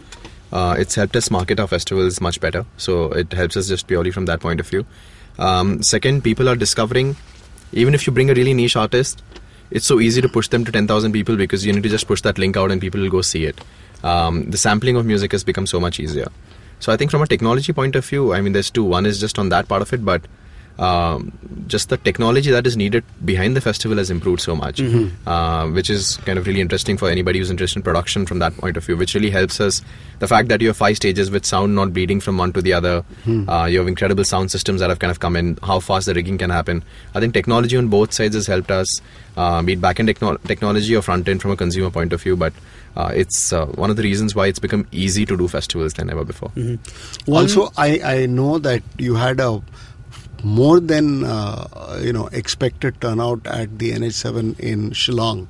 [0.54, 2.66] uh, it's helped us market our festivals much better.
[2.78, 4.86] So it helps us just purely from that point of view.
[5.40, 7.16] Um, second, people are discovering,
[7.72, 9.24] even if you bring a really niche artist,
[9.72, 12.22] it's so easy to push them to 10,000 people because you need to just push
[12.22, 13.60] that link out and people will go see it.
[14.04, 16.28] Um, the sampling of music has become so much easier.
[16.80, 18.84] So I think from a technology point of view, I mean, there's two.
[18.84, 20.22] One is just on that part of it, but
[20.80, 21.32] um,
[21.68, 24.82] just the technology that is needed behind the festival has improved so much,
[25.28, 28.56] uh, which is kind of really interesting for anybody who's interested in production from that
[28.58, 29.82] point of view, which really helps us.
[30.20, 32.74] The fact that you have five stages with sound not bleeding from one to the
[32.74, 36.06] other, uh, you have incredible sound systems that have kind of come in, how fast
[36.08, 36.84] the rigging can happen.
[37.14, 38.88] I think technology on both sides has helped us,
[39.38, 42.22] uh, be it back end techno- technology or front end from a consumer point of
[42.22, 42.54] view, but
[42.96, 46.10] uh, it's uh, one of the reasons why it's become easy to do festivals than
[46.10, 46.52] ever before.
[47.26, 49.62] One- also, I, I know that you had a
[50.44, 55.48] more than uh, you know expected turnout at the NH7 in Shillong.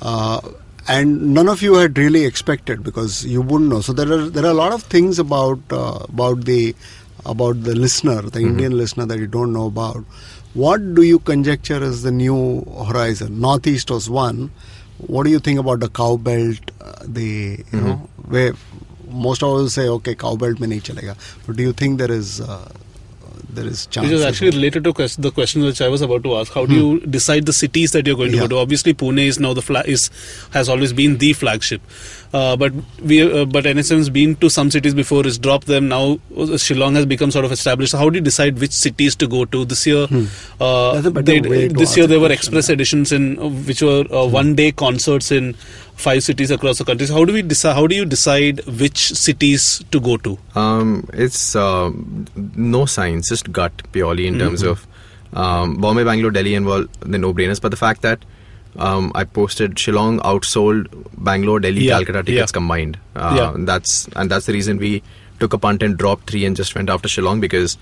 [0.00, 0.40] Uh,
[0.88, 3.80] and none of you had really expected because you wouldn't know.
[3.80, 6.74] So there are there are a lot of things about uh, about the
[7.24, 10.04] about the listener, the Indian listener that you don't know about.
[10.54, 13.40] What do you conjecture as the new horizon?
[13.40, 14.50] Northeast was one.
[14.98, 16.70] What do you think about the cow belt?
[16.80, 17.94] Uh, the you know
[18.26, 18.52] where
[19.08, 21.16] most of us say okay cow belt mein nahi chalega.
[21.46, 22.72] But do you think there is uh,
[23.48, 24.04] there is chance?
[24.06, 26.52] Which is actually related to quest- the question which I was about to ask.
[26.52, 27.10] How do you hmm.
[27.10, 28.42] decide the cities that you're going to Yeah.
[28.42, 28.58] go to?
[28.58, 30.10] Obviously, Pune is now the flag is
[30.50, 31.80] has always been the flagship,
[32.32, 35.26] uh, but we uh, but NH7's been to some cities before.
[35.26, 36.12] It's dropped them now.
[36.36, 37.92] uh, Shillong has become sort of established.
[37.92, 40.04] So how do you decide which cities to go to this year?
[40.60, 42.74] Uh, That's a better they- this year there were express yeah.
[42.74, 45.52] editions in uh, which were uh, one day concerts in
[45.96, 47.06] five cities across the country.
[47.06, 47.74] So how do we decide?
[47.74, 50.38] How do you decide which cities to go to?
[50.54, 54.86] Um, it's no science, just gut purely in terms of
[55.34, 57.60] um, Bombay, Bangalore, Delhi, and well, the no-brainers.
[57.60, 58.24] But the fact that
[58.76, 60.86] um, I posted Shillong outsold
[61.18, 62.54] Bangalore, Delhi, Yeah, Calcutta tickets yeah.
[62.58, 62.98] combined.
[63.14, 63.64] Uh, Yeah.
[63.64, 65.02] That's and that's the reason we
[65.40, 67.76] took a punt and dropped three and just went after Shillong because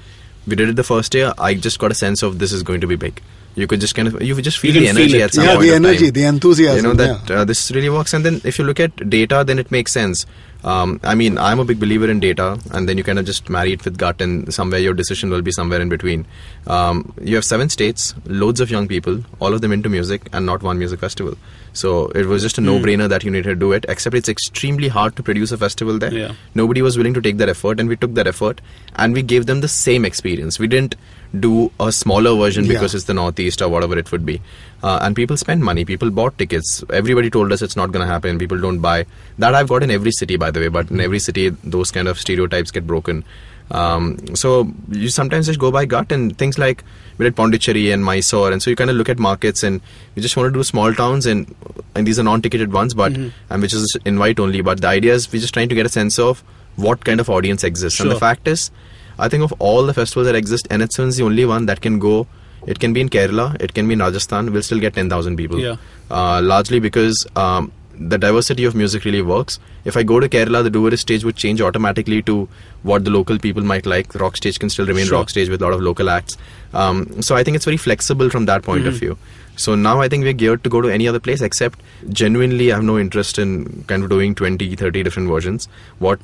[0.46, 1.32] we did it the first year.
[1.38, 3.20] I just got a sense of this is going to be big.
[3.56, 5.44] You could just kind of you would just feel the can feel energy at some
[5.44, 7.40] Yeah, point Yeah, the energy, the enthusiasm, You know that yeah.
[7.40, 8.14] uh, this really works.
[8.14, 10.24] And then if you look at data, then it makes sense.
[10.64, 13.48] Um, I mean, I'm a big believer in data, and then you kind of just
[13.48, 16.26] marry it with gut, and somewhere your decision will be somewhere in between.
[16.66, 20.44] Um, you have seven states, loads of young people, all of them into music, and
[20.44, 21.36] not one music festival.
[21.72, 23.84] So it was just a no-brainer that you needed to do it.
[23.88, 26.12] Except it's extremely hard to produce a festival there.
[26.12, 26.34] Yeah.
[26.54, 28.60] Nobody was willing to take that effort, and we took that effort,
[28.96, 30.58] and we gave them the same experience.
[30.58, 30.96] We didn't
[31.38, 32.72] do a smaller version Yeah.
[32.72, 34.40] because it's the Northeast or whatever it would be.
[34.82, 35.84] Uh, and people spend money.
[35.84, 36.82] People bought tickets.
[36.90, 38.38] Everybody told us it's not going to happen.
[38.38, 39.06] People don't buy.
[39.38, 40.68] That I've got in every city, by the way.
[40.68, 43.24] But in every city, those kind of stereotypes get broken.
[43.70, 46.82] Um, so you sometimes just go by gut and things like
[47.18, 49.80] we did Pondicherry and Mysore, and so you kind of look at markets and
[50.14, 51.54] you just want to do small towns and
[51.94, 53.12] and these are non-ticketed ones, but
[53.50, 54.60] and which is invite only.
[54.60, 56.42] But the idea is we're just trying to get a sense of
[56.76, 58.00] what kind of audience exists.
[58.00, 58.70] And the fact is,
[59.18, 61.98] I think of all the festivals that exist, NH7 is the only one that can
[61.98, 62.26] go.
[62.66, 64.52] It can be in Kerala, it can be in Rajasthan.
[64.52, 65.58] We'll still get 10,000 people.
[65.58, 65.76] Yeah.
[66.10, 69.58] Uh, largely because um, the diversity of music really works.
[69.84, 72.48] If I go to Kerala, the Dewarist stage would change automatically to
[72.82, 74.12] what the local people might like.
[74.14, 75.18] The rock stage can still remain Sure.
[75.18, 76.38] rock stage with a lot of local acts.
[76.72, 79.00] Um, so I think it's very flexible from that point of Mm-hmm.
[79.00, 79.18] view.
[79.56, 82.76] So now I think we're geared to go to any other place except genuinely I
[82.76, 85.68] have no interest in kind of doing 20, 30 different versions.
[85.98, 86.18] What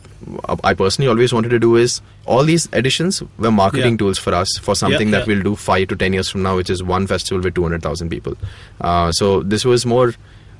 [0.64, 3.98] I personally always wanted to do is all these editions were marketing Yeah.
[3.98, 5.34] tools for us for something that yeah.
[5.34, 8.34] we'll do five to 10 years from now, which is one festival with 200,000 people.
[8.80, 10.14] Uh, so this was more.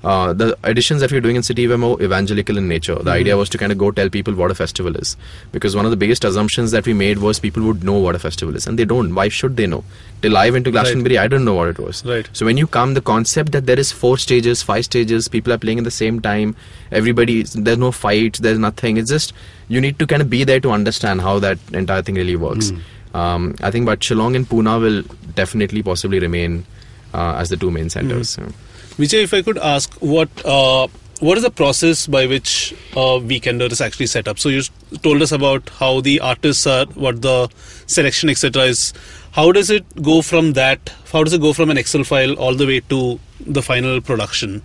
[0.07, 2.95] Uh, the editions that we we're doing in City were more evangelical in nature.
[2.95, 5.17] The idea was to kind of go tell people what a festival is.
[5.51, 8.21] Because one of the biggest assumptions that we made was people would know what a
[8.21, 8.69] festival is.
[8.69, 9.17] And they don't.
[9.17, 9.83] Why should they know?
[10.23, 12.05] Till I went to Glastonbury, I didn't know what it was.
[12.05, 12.29] Right.
[12.33, 15.59] So when you come, the concept that there is four stages, five stages, people are
[15.59, 16.55] playing at the same time,
[16.93, 18.99] everybody, there's no fights, there's nothing.
[18.99, 19.33] It's just,
[19.67, 22.71] you need to kind of be there to understand how that entire thing really works.
[23.13, 25.03] Um, I think, but Shillong and Pune will
[25.35, 26.65] definitely possibly remain
[27.13, 28.31] uh, as the two main centers.
[28.31, 28.53] So.
[28.99, 30.89] Vijay, if I could ask, what uh,
[31.21, 34.39] what is the process by which a weekender is actually set up?
[34.39, 34.63] So you
[35.03, 37.49] told us about how the artists are, what the
[37.87, 38.65] selection etc.
[38.65, 38.93] is.
[39.33, 40.91] How does it go from that?
[41.13, 44.63] How does it go from an Excel file all the way to the final production?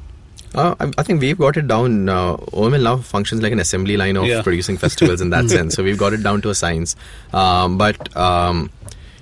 [0.55, 2.07] Uh, I, I think we've got it down.
[2.09, 4.41] Uh, OML now functions like an assembly line of Yeah.
[4.41, 5.75] producing festivals in that sense.
[5.75, 6.95] So we've got it down to a science.
[7.33, 8.69] Um, but um,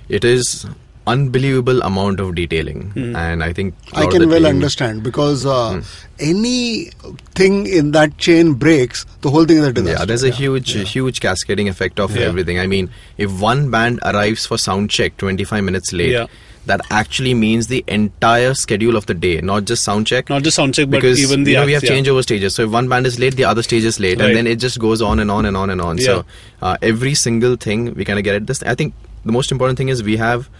[0.08, 0.66] it is
[1.06, 5.80] unbelievable amount of detailing, and I think i can well understand because uh, Hmm.
[6.18, 6.90] any
[7.34, 9.98] thing in that chain breaks, the whole thing is a disaster.
[9.98, 12.26] Yeah, there's a huge, huge cascading effect of Yeah.
[12.26, 12.58] everything.
[12.60, 16.26] I mean, if one band arrives for sound check 25 minutes late, Yeah.
[16.66, 20.28] that actually means the entire schedule of the day, not just sound check.
[20.28, 21.96] Not just sound check, but because even the you know we have acts, yeah.
[21.98, 22.54] changeover stages.
[22.54, 24.26] So if one band is late, the other stage is late, Right.
[24.28, 25.98] and then it just goes on and on and on and on.
[25.98, 26.04] Yeah.
[26.04, 26.24] So
[26.62, 28.62] uh, every single thing we kind of get at this.
[28.62, 28.92] I think
[29.24, 30.50] the most important thing is we have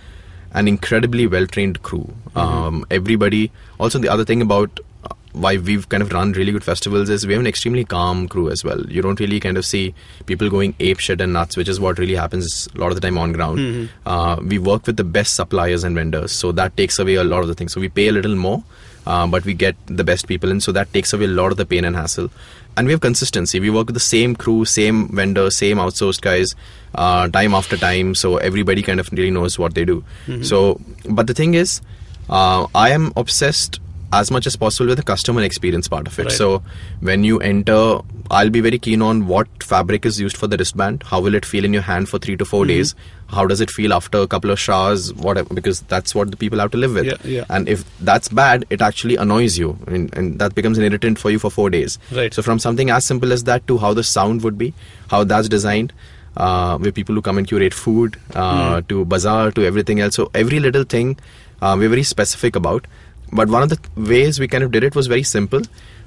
[0.52, 2.12] an incredibly well trained crew.
[2.30, 2.38] Mm-hmm.
[2.38, 3.50] Um, everybody.
[3.78, 7.26] Also, the other thing about uh, why we've kind of run really good festivals is
[7.26, 8.80] we have an extremely calm crew as well.
[8.86, 9.94] You don't really kind of see
[10.26, 13.00] people going ape shit and nuts, which is what really happens a lot of the
[13.00, 13.58] time on ground.
[13.58, 14.08] Mm-hmm.
[14.08, 17.42] Uh, we work with the best suppliers and vendors, so that takes away a lot
[17.42, 17.72] of the things.
[17.72, 18.62] So we pay a little more,
[19.06, 21.56] uh, but we get the best people in, so that takes away a lot of
[21.56, 22.30] the pain and hassle.
[22.76, 23.58] And we have consistency.
[23.60, 26.54] We work with the same crew, same vendor, same outsourced guys,
[26.94, 28.14] uh, time after time.
[28.14, 30.04] So everybody kind of really knows what they do.
[30.44, 31.80] So, but the thing is,
[32.28, 33.80] uh, I am obsessed
[34.12, 36.24] as much as possible with the customer experience part of it.
[36.24, 36.32] Right.
[36.32, 36.62] So
[37.00, 41.04] when you enter, I'll be very keen on what fabric is used for the wristband.
[41.04, 42.68] How will it feel in your hand for three to 4 Mm-hmm.
[42.68, 42.94] days?
[43.28, 45.14] How does it feel after a couple of showers?
[45.14, 47.06] Whatever, because that's what the people have to live with.
[47.06, 47.44] Yeah, yeah.
[47.48, 51.30] And if that's bad, it actually annoys you, and, and that becomes an irritant for
[51.30, 51.98] you for four days.
[52.10, 52.34] Right.
[52.34, 54.74] So from something as simple as that to how the sound would be,
[55.08, 55.92] how that's designed.
[56.36, 60.14] Uh, with people who come and curate food, uh, to bazaar, to everything else.
[60.14, 61.18] So every little thing
[61.60, 62.86] uh, we're very specific about.
[63.32, 65.62] But one of the ways we kind of did it was very simple.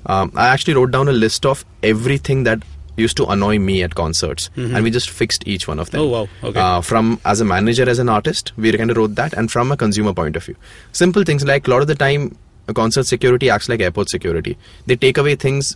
[0.06, 2.64] Um, I actually wrote down a list of everything that
[2.96, 6.02] used to annoy me at concerts, and we just fixed each one of them.
[6.02, 6.28] Oh, wow.
[6.44, 6.60] Okay.
[6.60, 9.72] Uh, from as a manager, as an artist, we kind of wrote that, and from
[9.72, 10.56] a consumer point of view,
[10.92, 12.38] simple things like a lot of the time,
[12.72, 14.58] concert security acts like airport security.
[14.86, 15.76] They take away things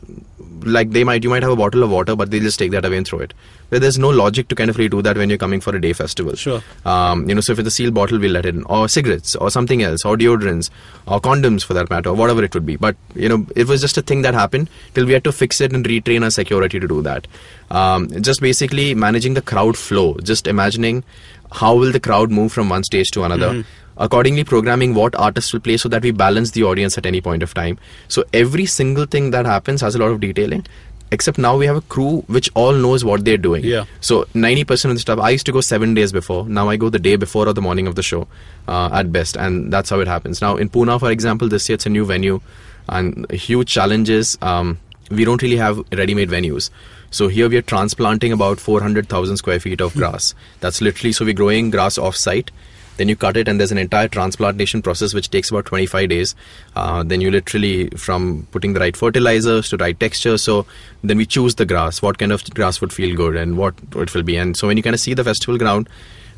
[0.64, 2.86] like they might you might have a bottle of water, but they just take that
[2.86, 3.34] away and throw it.
[3.70, 5.82] But there's no logic to kind of really do that when you're coming for a
[5.82, 6.36] day festival.
[6.36, 6.62] Sure.
[6.86, 9.36] Um, you know, so if it's a sealed bottle, we'll let it in, or cigarettes,
[9.36, 10.70] or something else, or deodorants,
[11.06, 12.78] or condoms for that matter, or whatever it would be.
[12.78, 15.60] But you know, it was just a thing that happened till we had to fix
[15.60, 17.28] it and retrain our security to do that.
[17.70, 20.16] Um, just basically managing the crowd flow.
[20.24, 21.04] Just imagining
[21.52, 23.66] how will the crowd move from one stage to another.
[23.98, 27.44] Accordingly, programming what artists will play so that we balance the audience at any point
[27.44, 27.80] of time.
[28.08, 30.66] So every single thing that happens has a lot of detailing.
[31.10, 33.64] Except now we have a crew which all knows what they're doing.
[33.64, 33.86] Yeah.
[34.02, 36.46] So 90% of the stuff, I used to go seven days before.
[36.48, 38.28] Now I go the day before or the morning of the show
[38.68, 39.38] uh, at best.
[39.38, 40.42] And that's how it happens.
[40.42, 42.42] Now in Pune, for example, this year it's a new venue.
[42.90, 44.38] And huge challenges.
[44.42, 44.80] um,
[45.10, 46.70] we don't really have ready-made venues.
[47.12, 50.36] So here we are transplanting about 400,000 square feet of grass.
[50.60, 52.52] That's literally, so we're growing grass off-site.
[52.98, 56.36] Then you cut it, and there's an entire transplantation process which takes about 25 days.
[56.76, 60.66] Uh, then you literally, from putting the right fertilizers to right texture, so
[61.04, 64.14] then we choose the grass, what kind of grass would feel good and what it
[64.14, 64.36] will be.
[64.36, 65.88] And so when you kind of see the festival ground,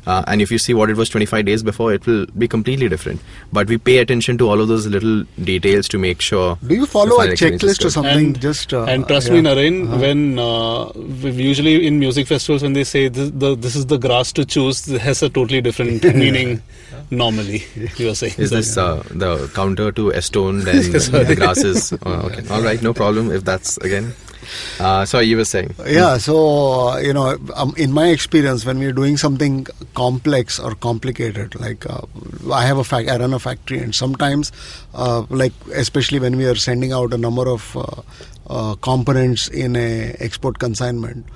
[0.06, 2.88] uh, and if you see what it was 25 days before, it will be completely
[2.88, 3.20] different.
[3.52, 6.58] But we pay attention to all of those little details to make sure.
[6.66, 8.26] Do you follow a checklist or something?
[8.26, 9.34] and, just uh, and trust yeah.
[9.34, 9.98] me, Naren, Uh-huh.
[9.98, 10.92] when uh,
[11.30, 14.88] usually in music festivals when they say this, the, this is the grass to choose,
[14.88, 16.62] it has a totally different meaning.
[17.10, 17.64] Normally,
[17.96, 18.34] you are saying.
[18.38, 21.92] Is So- this uh, the counter to Estoned and the grasses?
[22.04, 22.46] Oh, okay.
[22.48, 24.12] All right, no problem if that's again.
[24.78, 25.74] Uh, sorry, you were saying.
[25.86, 30.74] Yeah, so uh, you know, um, in my experience, when we're doing something complex or
[30.74, 32.02] complicated, like uh,
[32.52, 34.52] I have a fac- I run a factory, and sometimes,
[34.94, 38.02] uh, like especially when we are sending out a number of uh,
[38.48, 41.26] uh, components in a export consignment,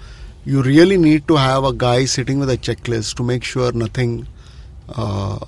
[0.44, 4.26] you really need to have a guy sitting with a checklist to make sure nothing.
[4.86, 5.38] Uh,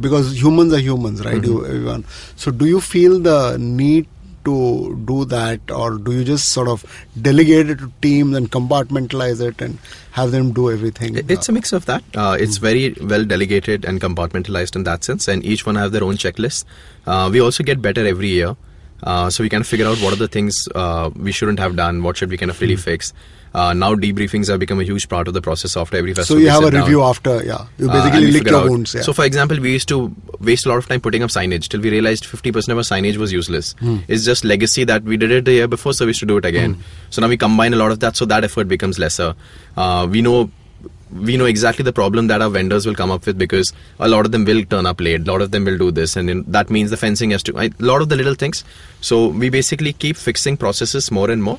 [0.00, 1.42] because humans are humans, right?
[1.42, 2.04] You, everyone.
[2.36, 4.06] So, do you feel the need
[4.44, 6.84] to do that, or do you just sort of
[7.20, 9.78] delegate it to teams and compartmentalize it and
[10.12, 11.16] have them do everything?
[11.28, 12.02] It's a mix of that.
[12.14, 16.04] Uh, it's very well delegated and compartmentalized in that sense, and each one have their
[16.04, 16.64] own checklist.
[17.06, 18.56] Uh, we also get better every year,
[19.02, 21.76] uh, so we kind of figure out what are the things uh, we shouldn't have
[21.76, 23.12] done, what should we kind of really fix.
[23.54, 26.40] Uh, now debriefings have become a huge part of the process after every festival.
[26.40, 26.80] so you have a down.
[26.82, 27.66] review after, yeah.
[27.78, 28.94] You Uh, basically we lick your out- wounds.
[28.94, 29.02] Yeah.
[29.02, 31.80] So, for example, we used to waste a lot of time putting up signage till
[31.80, 33.74] we realized 50% of our signage was useless.
[33.80, 33.98] Hmm.
[34.08, 36.44] It's just legacy that we did it the year before, so we should do it
[36.46, 36.78] again.
[37.10, 39.34] So now we combine a lot of that, so that effort becomes lesser.
[39.76, 40.50] Uh, we know.
[41.14, 44.24] We know exactly the problem that our vendors will come up with because a lot
[44.24, 45.20] of them will turn up late.
[45.20, 47.58] A lot of them will do this, and that means the fencing has to.
[47.58, 48.64] A lot of the little things.
[49.02, 51.58] So we basically keep fixing processes more and more.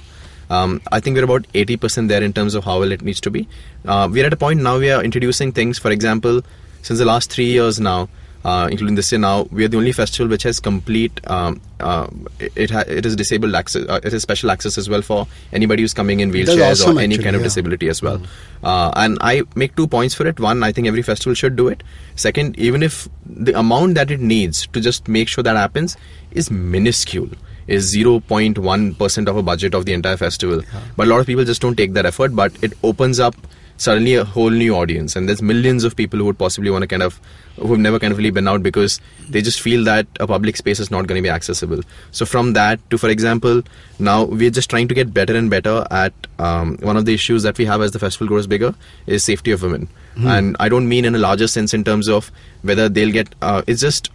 [0.49, 3.31] Um, I think we're about 80% there in terms of how well it needs to
[3.31, 3.47] be.
[3.85, 6.41] Uh, we're at a point now we are introducing things, for example,
[6.81, 8.09] since the last three years now,
[8.45, 11.19] uh, including this year now, we are the only festival which has complete.
[11.29, 12.07] Um, uh,
[12.39, 13.87] it ha- it is disabled access.
[13.87, 17.01] Uh, it is special access as well for anybody who's coming in wheelchairs awesome, or
[17.01, 17.45] any actually, kind of yeah.
[17.45, 18.21] disability as well.
[18.61, 20.41] Uh, and I make two points for it.
[20.41, 21.83] One, I think every festival should do it.
[22.17, 25.95] Second, even if the amount that it needs to just make sure that happens
[26.31, 27.29] is minuscule,
[27.67, 30.61] is 0.1% of a budget of the entire festival.
[30.95, 33.35] But a lot of people just don't take that effort, but it opens up
[33.77, 35.15] suddenly a whole new audience.
[35.15, 37.19] And there's millions of people who would possibly want to kind of
[37.57, 38.99] who have never kind of really been out because
[39.29, 41.81] they just feel that a public space is not going to be accessible.
[42.11, 43.61] So from that to for example
[43.99, 47.43] now we're just trying to get better and better at um, one of the issues
[47.43, 48.73] that we have as the festival grows bigger
[49.05, 49.87] is safety of women.
[50.15, 53.61] And i don't mean in a larger sense in terms of whether they'll get uh,
[53.67, 54.09] it's just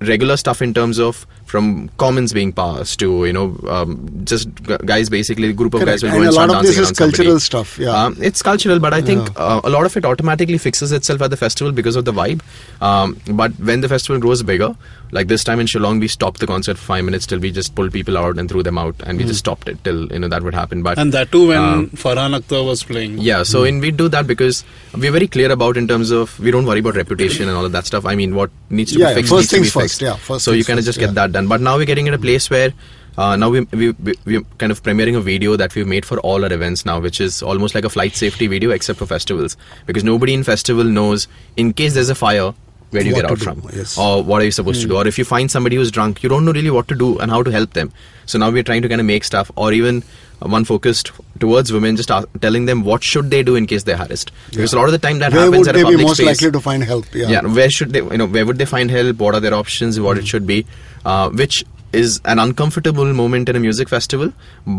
[0.00, 3.90] regular stuff in terms of from commons being passed to you know um,
[4.24, 4.48] just
[4.92, 6.02] guys basically a group of Correct.
[6.02, 7.16] guys will And go and a start lot of this is around somebody.
[7.16, 7.90] cultural stuff, yeah.
[8.04, 9.42] um, it's cultural but i think Yeah.
[9.44, 12.42] uh, a lot of it automatically fixes itself at the festival because of the vibe
[12.80, 14.74] um, but when the festival grows bigger
[15.12, 17.74] like this time in Shillong we stopped the concert for five minutes till we just
[17.76, 19.28] pulled people out and threw them out and we Hmm.
[19.28, 21.86] just stopped it till you know that would happen but And that too when Um,
[22.04, 23.18] Farhan Akhtar was playing.
[23.18, 23.66] yeah, so Hmm.
[23.68, 24.64] in we do that because
[25.04, 27.72] we're very clear about in terms of we don't worry about reputation and all of
[27.78, 28.04] that stuff.
[28.04, 30.02] I mean, what needs to Yeah, be yeah, fixed first needs to be things first,
[30.08, 31.20] yeah, first so you things kind of first, just get yeah.
[31.26, 31.48] that done.
[31.54, 32.72] But now we're getting at a place where
[33.18, 36.18] uh, now we, we, we, we're kind of premiering a video that we've made for
[36.20, 39.56] all our events now, which is almost like a flight safety video except for festivals.
[39.86, 42.52] Because nobody in festival knows in case there's a fire,
[42.90, 43.62] where do you What get out do, from?
[43.74, 43.96] yes.
[43.98, 44.96] Or what are you supposed to do?
[44.96, 47.30] Or if you find somebody who's drunk, you don't know really what to do and
[47.30, 47.92] how to help them.
[48.26, 50.02] So now we're trying to kind of make stuff, or even
[50.40, 53.96] one focused towards women, just ask, telling them what should they do in case they're
[53.96, 54.30] harassed.
[54.50, 56.18] Because a lot of the time that Where happens would at they a be most
[56.18, 56.26] space.
[56.26, 57.06] likely to find help?
[57.14, 57.28] Yeah.
[57.28, 58.02] yeah, where should they?
[58.02, 59.16] You know, where would they find help?
[59.16, 59.98] What are their options?
[59.98, 60.66] What it should be?
[61.14, 61.56] Uh, which
[61.92, 64.30] is an uncomfortable moment in a music festival,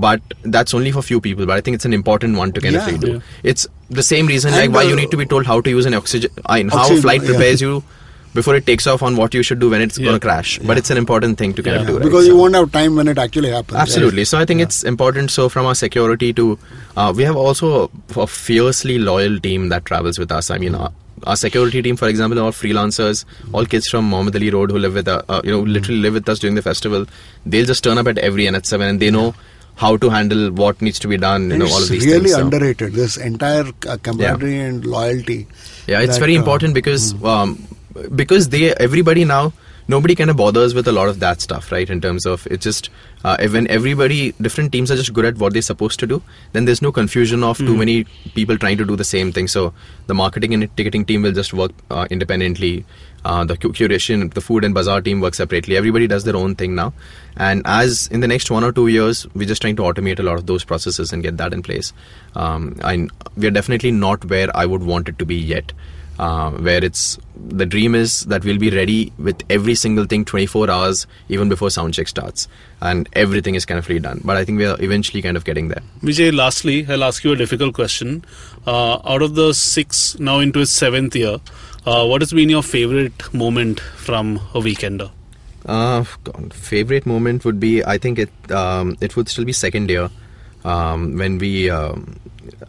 [0.05, 0.21] but
[0.55, 1.45] that's only for few people.
[1.51, 2.87] But I think it's an important one to kind Yeah.
[2.87, 3.13] of redo.
[3.13, 3.19] Yeah.
[3.51, 3.65] It's
[3.99, 5.95] the same reason like why uh, you need to be told how to use an
[5.99, 7.29] oxygen, I mean, how a Oxygen, flight yeah.
[7.29, 7.71] prepares you
[8.33, 10.07] before it takes off on what you should do when it's Yeah.
[10.09, 10.59] going to crash.
[10.71, 11.81] But it's an important thing to kind Yeah.
[11.83, 11.93] of do.
[11.97, 12.03] Right?
[12.03, 13.79] because So- you won't have time when it actually happens.
[13.87, 14.25] Absolutely.
[14.25, 15.31] So I think it's important.
[15.39, 16.59] So from our security to,
[16.97, 20.51] uh, we have also a, fiercely loyal team that travels with us.
[20.51, 20.91] I mean, our,
[21.25, 24.77] our security team, for example, are all freelancers, all kids from Mohammed Ali Road who
[24.77, 27.05] live with, uh, uh, you know, literally live with us during the festival.
[27.45, 29.33] They'll just turn up at every NH7 and they know
[29.75, 31.49] how to handle what needs to be done.
[31.49, 32.33] You know, all of these really things.
[32.33, 32.93] so- underrated.
[32.93, 35.47] This entire uh, camaraderie and loyalty.
[35.87, 37.67] Yeah, it's that, very uh, important because um,
[38.15, 39.53] because they everybody now
[39.87, 41.89] nobody kind of bothers with a lot of that stuff, right?
[41.89, 42.89] In terms of it's just
[43.23, 46.21] uh, when everybody different teams are just good at what they're supposed to do,
[46.53, 48.03] then there's no confusion of too many
[48.35, 49.47] people trying to do the same thing.
[49.47, 49.73] So
[50.05, 52.85] the marketing and ticketing team will just work uh, independently.
[53.25, 55.75] Uh, the curation, the food and bazaar team work separately.
[55.75, 56.93] Everybody does their own thing now.
[57.35, 60.23] And as in the next one or two years, we're just trying to automate a
[60.23, 61.91] lot of those processes and get that in place.
[62.35, 65.73] Um, and we're definitely not where I would want it to be yet
[66.19, 70.69] uh, where it's the dream is that we'll be ready with every single thing 24
[70.69, 72.47] hours even before sound check starts
[72.81, 75.67] and everything is kind of redone but i think we are eventually kind of getting
[75.67, 78.23] there Vijay, lastly, I'll ask you a difficult question.
[78.65, 81.37] Uh, out of the six, now into its seventh year,
[81.85, 85.11] uh, what has been your favorite moment from a weekender?
[85.67, 89.89] uh, God, favorite moment would be i think it um, it would still be second
[89.89, 90.09] year
[90.63, 92.19] um, when we um,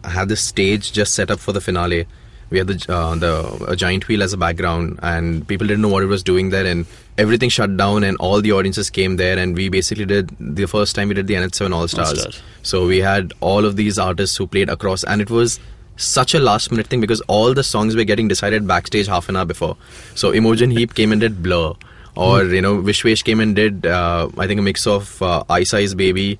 [0.03, 2.05] had the stage just set up for the finale
[2.49, 5.89] we had the uh, the a giant wheel as a background and people didn't know
[5.89, 6.85] what it was doing there and
[7.17, 10.95] everything shut down and all the audiences came there and we basically did the first
[10.95, 12.41] time we did the NH7 All Stars.
[12.63, 15.59] So we had all of these artists who played across and it was
[15.97, 19.35] such a last minute thing because all the songs were getting decided backstage half an
[19.35, 19.75] hour before.
[20.15, 21.73] So Imogen Heap came and did Blur
[22.15, 25.73] or you know Vishwesh came and did uh, I think a mix of uh, Ice
[25.73, 26.39] Ice Baby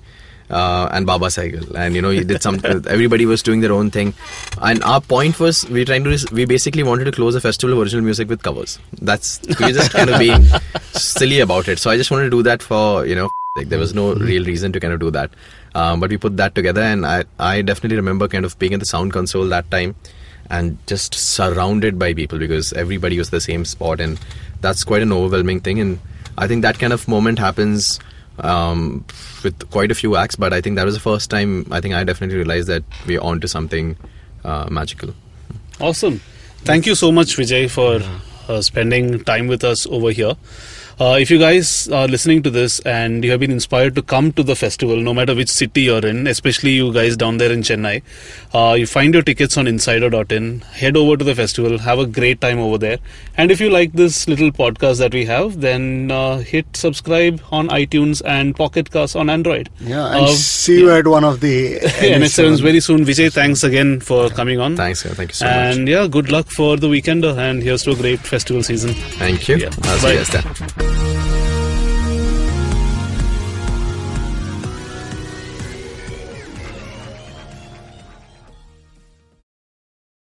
[0.50, 2.60] uh, and Baba Cycle, and you know, he did some.
[2.64, 4.14] everybody was doing their own thing,
[4.60, 7.82] and our point was we trying to we basically wanted to close the festival of
[7.82, 8.78] original music with covers.
[9.00, 10.42] That's we were just kind of being
[10.92, 11.78] silly about it.
[11.78, 14.44] So I just wanted to do that for you know, like there was no real
[14.44, 15.30] reason to kind of do that,
[15.74, 18.80] um, but we put that together, and I I definitely remember kind of being at
[18.80, 19.94] the sound console that time.
[20.52, 24.18] And just surrounded by people because everybody was the same spot, and
[24.60, 25.78] that's quite an overwhelming thing.
[25.78, 26.00] And
[26.36, 28.00] I think that kind of moment happens
[28.40, 29.04] um,
[29.42, 31.94] with quite a few acts, but I think that was the first time I think
[31.94, 33.96] I definitely realized that we're on to something
[34.44, 35.14] uh, magical.
[35.80, 36.20] Awesome.
[36.64, 38.00] Thank you so much, Vijay, for
[38.48, 40.34] uh, spending time with us over here.
[41.00, 44.30] Uh, if you guys are listening to this and you have been inspired to come
[44.32, 47.62] to the festival, no matter which city you're in, especially you guys down there in
[47.62, 48.02] Chennai,
[48.52, 52.42] uh, you find your tickets on insider.in, head over to the festival, have a great
[52.42, 52.98] time over there.
[53.38, 57.68] And if you like this little podcast that we have, then uh, hit subscribe on
[57.68, 59.70] iTunes and Pocket Cast on Android.
[59.80, 63.06] Yeah, and Uh, see you at one of the NH7s very soon.
[63.06, 64.76] Vijay, thanks again for coming on.
[64.76, 65.06] Thanks.
[65.06, 65.54] uh, Thank you so much.
[65.54, 68.92] and yeah, good luck for the weekender and here's to a great festival season.
[68.92, 69.56] Thank you.
[69.56, 69.70] Yeah.
[69.84, 71.29] I'll see Bye.